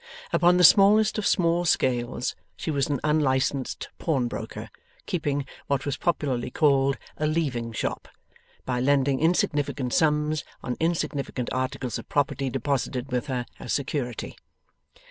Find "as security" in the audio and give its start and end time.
13.59-14.35